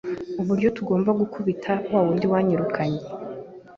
[0.41, 3.01] uburyo tugomba gukubita wa wundi wanyirukanye,